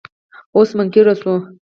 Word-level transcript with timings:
اوس 0.55 0.69
منکر 0.79 1.07
شو. 1.21 1.33